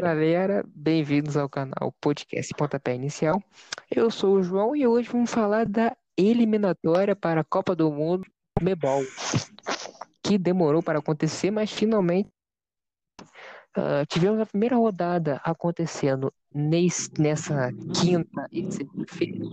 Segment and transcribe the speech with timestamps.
[0.00, 3.38] galera, bem-vindos ao canal Podcast Pontapé Inicial.
[3.90, 8.24] Eu sou o João e hoje vamos falar da eliminatória para a Copa do Mundo
[8.62, 9.02] Mebol,
[10.22, 12.30] que demorou para acontecer, mas finalmente
[13.76, 19.44] uh, tivemos a primeira rodada acontecendo nessa quinta e sexta-feira.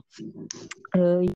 [0.96, 1.30] Uh,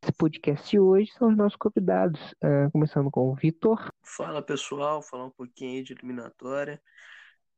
[0.00, 3.92] esse podcast hoje são os nossos convidados, uh, começando com o Vitor.
[4.00, 6.80] Fala pessoal, falar um pouquinho aí de eliminatória,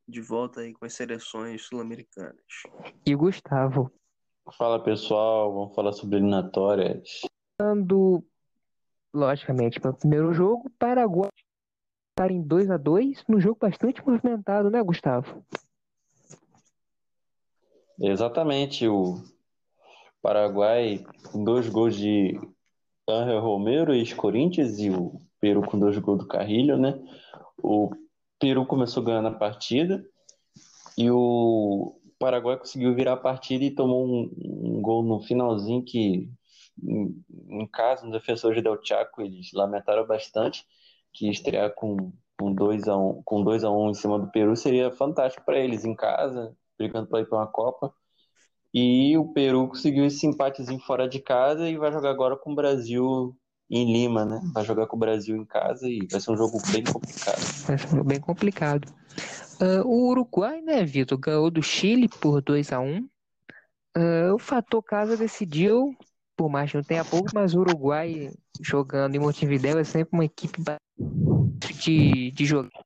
[0.07, 2.45] de volta aí com as seleções sul-americanas.
[3.07, 3.91] E Gustavo.
[4.59, 7.23] Fala pessoal, vamos falar sobre eliminatórias.
[7.59, 8.23] Falando,
[9.13, 11.31] logicamente, pelo primeiro jogo, Paraguai
[12.11, 15.45] estar em 2 a 2 num jogo bastante movimentado, né, Gustavo?
[17.99, 19.23] Exatamente, o
[20.23, 22.39] Paraguai com dois gols de
[23.09, 26.99] Angel Romero e Corinthians e o Peru com dois gols do Carrilho, né?
[27.59, 27.91] O
[28.39, 30.05] Peru começou ganhando a partida
[30.97, 36.31] e o Paraguai conseguiu virar a partida e tomou um, um gol no finalzinho que,
[36.83, 40.65] em, em casa, no defensor Del Chaco, eles lamentaram bastante
[41.13, 44.19] que estrear com, com 2 a 1 um, com 2 a 1 um em cima
[44.19, 47.93] do Peru seria fantástico para eles em casa, brigando para ir para uma Copa.
[48.73, 52.57] E o Peru conseguiu esse empatezinho fora de casa e vai jogar agora com o
[52.57, 53.37] Brasil
[53.71, 54.41] em Lima, né?
[54.53, 57.41] Vai jogar com o Brasil em casa e vai ser um jogo bem complicado.
[57.67, 58.93] Vai ser um jogo bem complicado.
[59.61, 64.83] Uh, o Uruguai, né, Vitor, ganhou do Chile por 2 a 1 uh, O fator
[64.83, 65.97] casa decidiu,
[66.37, 68.31] por mais que não tenha pouco, mas o Uruguai
[68.61, 70.61] jogando em Montevideo é sempre uma equipe
[71.81, 72.85] de, de jogar.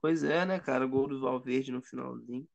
[0.00, 0.86] Pois é, né, cara?
[0.86, 2.48] O gol do Valverde no finalzinho.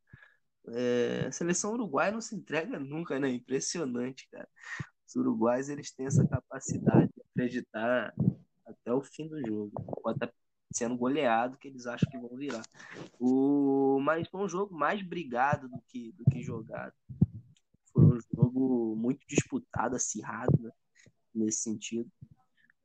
[0.67, 3.29] É, a seleção uruguaia não se entrega nunca, né?
[3.29, 4.47] Impressionante, cara.
[5.15, 8.13] Uruguais eles têm essa capacidade de acreditar
[8.65, 9.71] até o fim do jogo.
[10.01, 10.33] Pode estar
[10.71, 12.63] sendo goleado que eles acham que vão virar.
[13.19, 16.93] O, mas foi um jogo mais brigado do que, do que jogado.
[17.93, 20.71] Foi um jogo muito disputado, acirrado, né?
[21.33, 22.09] nesse sentido.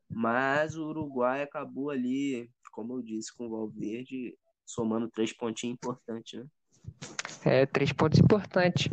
[0.08, 6.40] Mas o Uruguai acabou ali, como eu disse, com o Valverde, somando três pontinhos importantes,
[6.40, 6.46] né?
[7.44, 8.88] É, três pontos importantes.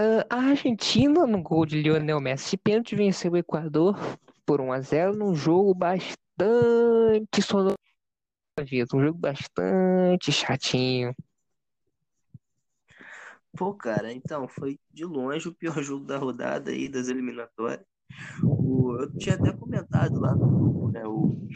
[0.00, 3.98] Uh, a Argentina, no gol de Lionel Messi, pênalti venceu o Equador
[4.46, 7.76] por 1 a 0 num jogo bastante sonoro.
[8.58, 11.14] Um jogo bastante chatinho.
[13.54, 17.84] Pô, cara, então, foi de longe o pior jogo da rodada aí, das eliminatórias.
[18.42, 21.46] O, eu tinha até comentado lá no, né, o,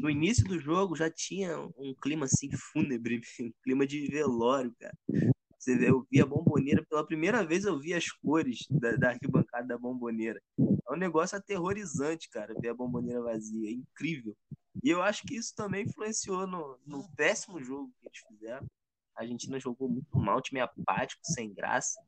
[0.00, 4.94] no início do jogo já tinha um clima assim fúnebre, um clima de velório, cara.
[5.62, 9.10] Você vê, eu vi a bomboneira, pela primeira vez eu vi as cores da, da
[9.10, 10.42] arquibancada da bomboneira.
[10.58, 13.68] É um negócio aterrorizante, cara, ver a bomboneira vazia.
[13.68, 14.36] É incrível.
[14.82, 18.66] E eu acho que isso também influenciou no, no péssimo jogo que eles fizeram.
[19.14, 22.04] A Argentina jogou muito mal, time apático, sem graça.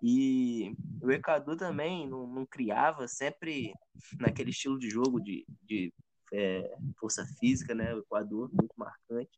[0.00, 0.72] E
[1.02, 3.74] o Equador também não, não criava, sempre
[4.20, 5.92] naquele estilo de jogo de, de
[6.32, 7.92] é, força física, né?
[7.96, 9.36] O Equador, muito marcante.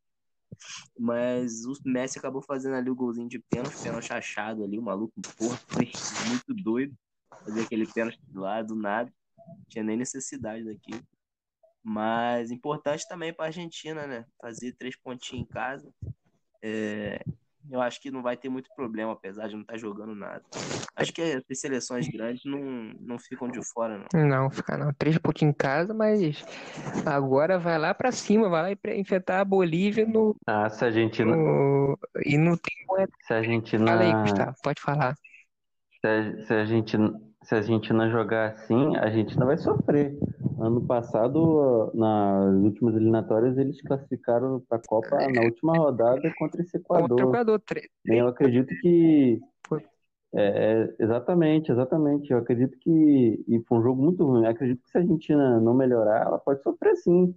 [0.99, 5.15] Mas o Messi acabou fazendo ali o golzinho de pênalti, pênalti achado ali, o maluco,
[5.37, 5.91] porra, foi
[6.29, 6.97] muito doido
[7.45, 9.13] fazer aquele pênalti lá do nada.
[9.47, 11.03] Não tinha nem necessidade daquilo.
[11.83, 14.27] Mas importante também para a Argentina, né?
[14.41, 15.93] Fazer três pontinhos em casa.
[16.63, 17.23] É,
[17.71, 20.43] eu acho que não vai ter muito problema, apesar de não estar tá jogando nada.
[20.97, 22.61] Acho que as seleções grandes não,
[23.01, 24.27] não ficam de fora, não.
[24.27, 24.93] Não, fica não.
[24.93, 26.45] Três pontinhos em casa, mas
[27.07, 30.35] agora vai lá para cima, vai lá enfrentar a Bolívia no.
[30.47, 31.37] Ah, se a Argentina.
[31.37, 31.99] No...
[32.25, 33.87] E não tem Se a Argentina.
[33.87, 35.15] Fala aí, Gustavo, pode falar.
[36.01, 40.17] Se a, se a Argentina, se a Argentina jogar assim, a Argentina vai sofrer.
[40.61, 46.77] Ano passado, nas últimas eliminatórias, eles classificaram para a Copa na última rodada contra esse
[46.77, 47.09] Equador.
[47.09, 47.63] Contra o Equador.
[48.07, 49.41] Eu acredito que.
[50.35, 52.33] É, exatamente, exatamente.
[52.33, 53.45] Eu acredito que.
[53.47, 54.45] E foi um jogo muito ruim.
[54.45, 57.33] Eu acredito que se a Argentina não melhorar, ela pode sofrer sim.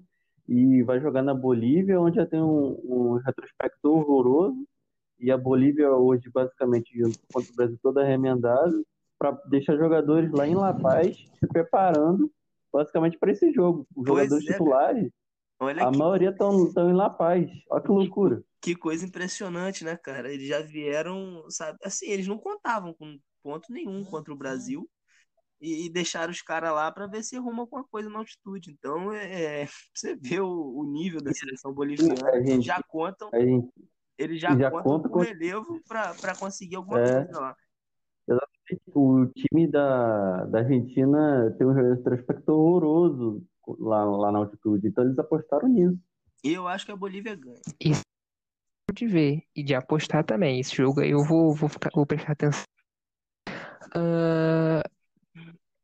[0.49, 4.57] E vai jogar na Bolívia, onde já tem um, um retrospecto horroroso.
[5.19, 6.91] E a Bolívia hoje, basicamente,
[7.31, 8.83] contra o Brasil todo arremendado,
[9.19, 12.31] para deixar jogadores lá em La Paz se preparando
[12.71, 13.87] basicamente para esse jogo.
[13.95, 15.11] Os pois jogadores é, titulares,
[15.61, 15.97] Olha a que...
[15.97, 17.47] maioria estão em La Paz.
[17.69, 18.43] Olha que loucura.
[18.59, 20.33] Que coisa impressionante, né, cara?
[20.33, 21.77] Eles já vieram, sabe?
[21.83, 24.89] Assim, eles não contavam com ponto nenhum contra o Brasil
[25.61, 28.71] e, e deixaram os caras lá para ver se arruma alguma coisa na altitude.
[28.71, 32.43] Então, é, você vê o, o nível da seleção boliviana.
[32.43, 33.29] Gente, já contam.
[33.31, 33.71] Gente,
[34.17, 37.55] eles já, já contam conta com o relevo para conseguir alguma é, coisa lá.
[38.93, 43.43] O time da, da Argentina tem um retrospecto horroroso
[43.79, 45.99] lá, lá na altitude, então eles apostaram nisso.
[46.43, 47.61] E eu acho que a Bolívia ganha.
[47.79, 48.01] Isso
[48.89, 50.59] é de ver e de apostar também.
[50.59, 52.65] Esse jogo aí eu vou, vou, ficar, vou prestar atenção.
[53.95, 54.81] Uh,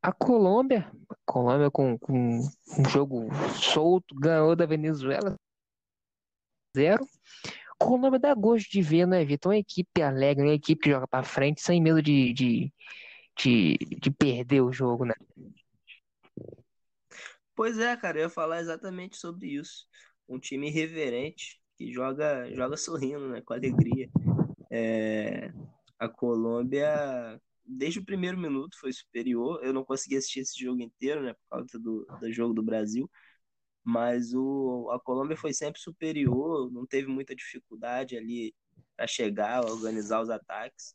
[0.01, 0.90] a Colômbia,
[1.25, 2.40] Colômbia com, com
[2.80, 5.36] um jogo solto, ganhou da Venezuela
[6.75, 7.06] 0.
[7.79, 9.51] Colômbia dá gosto de ver, né, Vitor?
[9.51, 12.74] Uma equipe alegre, uma equipe que joga para frente sem medo de, de,
[13.38, 15.13] de, de, perder o jogo, né?
[17.56, 19.88] Pois é, cara, eu ia falar exatamente sobre isso.
[20.27, 24.09] Um time irreverente que joga, joga sorrindo, né, com alegria.
[24.71, 25.51] É,
[26.00, 29.59] a Colômbia, desde o primeiro minuto, foi superior.
[29.63, 33.09] Eu não consegui assistir esse jogo inteiro, né, por causa do, do jogo do Brasil
[33.88, 38.54] mas o, a Colômbia foi sempre superior, não teve muita dificuldade ali
[38.98, 40.94] para chegar, organizar os ataques.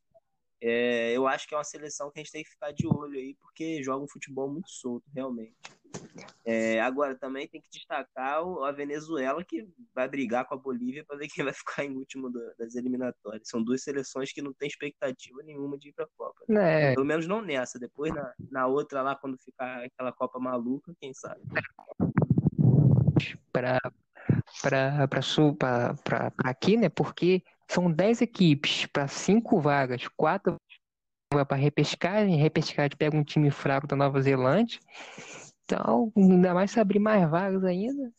[0.60, 3.18] É, eu acho que é uma seleção que a gente tem que ficar de olho
[3.18, 5.56] aí, porque joga um futebol muito solto, realmente.
[6.44, 11.16] É, agora, também tem que destacar a Venezuela, que vai brigar com a Bolívia para
[11.16, 13.48] ver quem vai ficar em último das eliminatórias.
[13.48, 16.44] São duas seleções que não tem expectativa nenhuma de ir para a Copa.
[16.50, 16.92] É.
[16.92, 17.78] Pelo menos não nessa.
[17.78, 21.40] Depois, na, na outra lá, quando ficar aquela Copa maluca, quem sabe
[23.52, 23.80] para
[24.72, 26.88] para aqui, né?
[26.88, 30.56] Porque são 10 equipes para 5 vagas, 4
[31.32, 34.78] vai para repescagem, repescagem pega um time fraco da Nova Zelândia.
[35.64, 38.12] Então, ainda mais se abrir mais vagas ainda.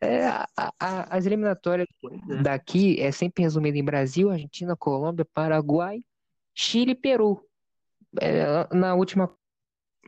[0.00, 0.46] É, a,
[0.78, 1.88] a, as eliminatórias
[2.30, 2.42] é.
[2.42, 6.00] daqui é sempre resumida em Brasil, Argentina, Colômbia, Paraguai,
[6.54, 7.42] Chile e Peru.
[8.20, 9.34] É, na última.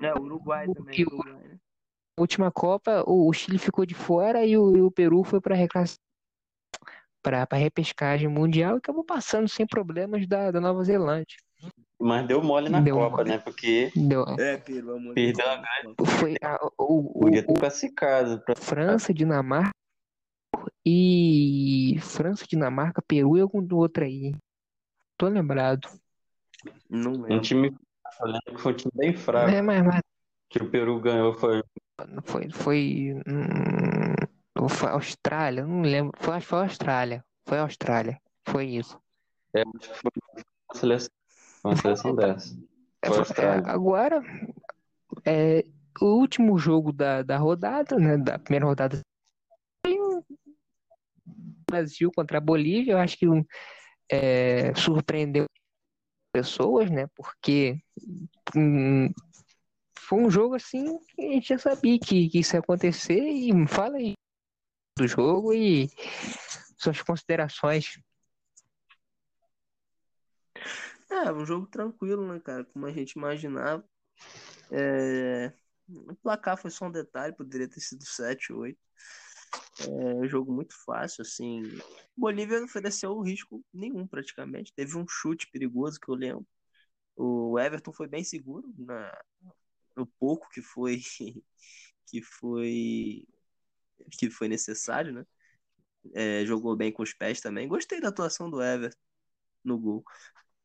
[0.01, 1.05] É, Uruguai também.
[1.05, 1.48] Uruguai?
[2.19, 5.57] Última Copa, o, Chile ficou de fora e o, e o Peru foi para
[7.23, 11.37] para repescagem mundial e acabou passando sem problemas da, da Nova Zelândia.
[12.01, 13.31] Mas deu mole na deu Copa, mole.
[13.31, 13.39] né?
[13.39, 14.25] Porque deu.
[14.39, 15.63] É, pelo Perdeu a
[16.07, 18.41] Foi a, o, Podia ter classificado.
[18.43, 18.55] Pra...
[18.55, 19.73] França, Dinamarca
[20.87, 24.33] e França, Dinamarca, Peru e algum outro aí.
[25.17, 25.89] Tô lembrado.
[26.89, 27.35] Não lembro.
[27.35, 27.77] Um time,
[28.59, 29.51] foi um time bem fraco.
[29.51, 30.01] É, mas, mas...
[30.49, 31.63] Que o Peru ganhou foi
[32.25, 36.13] foi, foi, hum, foi Austrália, não lembro.
[36.21, 37.25] Foi, acho que foi Austrália.
[37.47, 38.21] Foi Austrália.
[38.49, 39.01] Foi isso.
[39.55, 40.11] É, acho que foi
[40.69, 41.11] uma seleção,
[41.65, 42.55] uma seleção dessa.
[43.05, 43.67] Foi é, Austrália.
[43.67, 44.23] É, agora,
[45.25, 45.65] é,
[46.01, 48.17] o último jogo da, da rodada, né?
[48.17, 49.01] Da primeira rodada.
[51.71, 53.27] Brasil contra a Bolívia, eu acho que
[54.11, 55.45] é, surpreendeu
[56.33, 57.07] pessoas, né?
[57.15, 57.79] Porque
[58.57, 59.13] hum,
[60.09, 63.51] foi um jogo assim que a gente já sabia que, que isso ia acontecer e
[63.69, 64.15] fala aí
[64.97, 65.91] do jogo e
[66.79, 68.01] suas considerações.
[71.11, 72.65] É, um jogo tranquilo, né, cara?
[72.65, 73.85] Como a gente imaginava.
[74.71, 75.53] É...
[75.87, 78.79] O placar foi só um detalhe, poderia ter sido 7, 8.
[79.81, 81.63] É um jogo muito fácil, assim.
[82.17, 84.73] Bolívia não ofereceu risco nenhum, praticamente.
[84.73, 86.47] Teve um chute perigoso que eu lembro.
[87.17, 89.11] O Everton foi bem seguro na,
[90.03, 91.01] o pouco que foi
[92.07, 93.25] que foi
[94.13, 95.27] que foi necessário, né?
[96.15, 97.69] É, jogou bem com os pés também.
[97.69, 98.99] Gostei da atuação do Everton
[99.65, 100.05] no gol.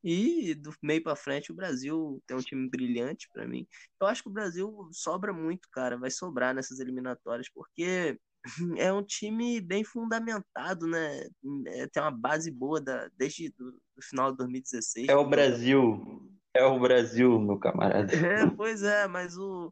[0.04, 3.66] E do meio para frente o Brasil tem um time brilhante para mim.
[4.02, 8.20] Eu acho que o Brasil sobra muito, cara, vai sobrar nessas eliminatórias porque
[8.78, 11.26] é um time bem fundamentado, né?
[11.68, 15.08] É, tem uma base boa da, desde o final de 2016.
[15.08, 16.23] É o Brasil.
[16.56, 18.14] É o Brasil, meu camarada.
[18.16, 19.72] É, pois é, mas o,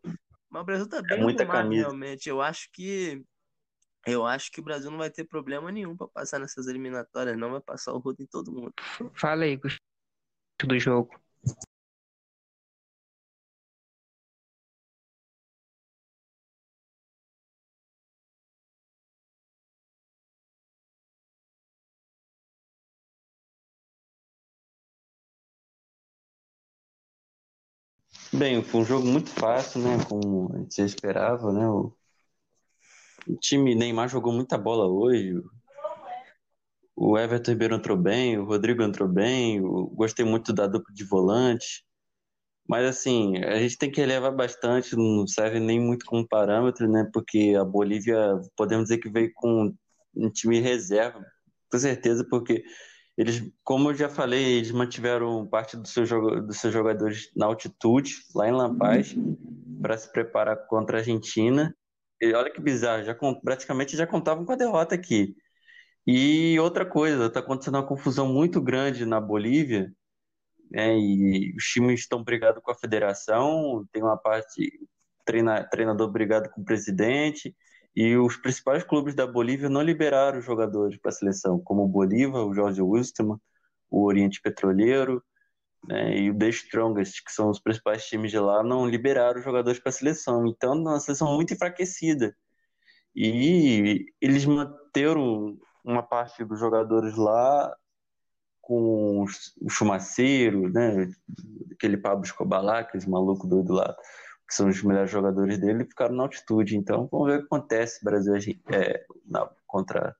[0.49, 1.81] mas o Brasil tá é bem é muita arrumado, camisa.
[1.81, 2.29] realmente.
[2.29, 3.23] Eu acho que
[4.07, 7.51] eu acho que o Brasil não vai ter problema nenhum para passar nessas eliminatórias, não
[7.51, 8.73] vai passar o rodo em todo mundo.
[9.13, 9.59] Fala aí,
[10.65, 11.13] do jogo.
[28.33, 29.97] Bem, foi um jogo muito fácil, né?
[30.07, 31.67] Como a gente esperava, né?
[31.67, 31.93] O,
[33.27, 35.41] o time Neymar jogou muita bola hoje.
[36.95, 39.57] O Everton Ribeiro entrou bem, o Rodrigo entrou bem.
[39.57, 41.83] Eu gostei muito da dupla de volante.
[42.65, 47.09] Mas assim, a gente tem que relevar bastante, não serve nem muito como parâmetro, né?
[47.11, 49.75] Porque a Bolívia, podemos dizer que veio com
[50.15, 51.21] um time reserva,
[51.69, 52.63] com certeza, porque
[53.21, 58.15] eles, como eu já falei, eles mantiveram parte dos seus, dos seus jogadores na altitude,
[58.33, 58.67] lá em La
[59.79, 61.75] para se preparar contra a Argentina.
[62.19, 65.35] E olha que bizarro, já, praticamente já contavam com a derrota aqui.
[66.05, 69.93] E outra coisa, está acontecendo uma confusão muito grande na Bolívia,
[70.71, 74.79] né, e os times estão brigados com a federação, tem uma parte,
[75.23, 77.55] treina, treinador brigado com o presidente,
[77.95, 81.87] E os principais clubes da Bolívia não liberaram os jogadores para a seleção, como o
[81.87, 83.37] Bolívar, o Jorge Wilstermann,
[83.89, 85.21] o Oriente Petroleiro
[85.87, 89.43] né, e o The Strongest, que são os principais times de lá, não liberaram os
[89.43, 90.47] jogadores para a seleção.
[90.47, 92.35] Então, é uma seleção muito enfraquecida.
[93.15, 97.75] E eles manteram uma parte dos jogadores lá
[98.61, 99.25] com
[99.59, 101.09] o Chumaceiro, né,
[101.73, 103.93] aquele Pablo Escobar lá, aqueles malucos doido lá,
[104.51, 106.75] que são os melhores jogadores dele, ficaram na altitude.
[106.75, 108.33] Então, vamos ver o que acontece Brasil
[108.69, 110.13] é, na, contra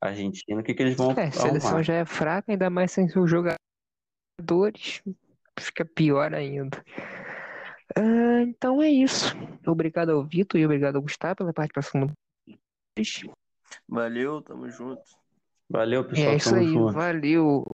[0.00, 1.82] a Argentina, o que, que eles vão É, a seleção arrumar.
[1.82, 5.02] já é fraca, ainda mais sem seus jogadores,
[5.60, 6.82] fica pior ainda.
[7.94, 9.36] Ah, então é isso.
[9.66, 12.10] Obrigado ao Vitor e obrigado ao Gustavo pela participação
[13.86, 15.02] Valeu, tamo junto.
[15.68, 16.30] Valeu, pessoal.
[16.30, 16.92] é isso tamo aí, junto.
[16.94, 17.66] valeu.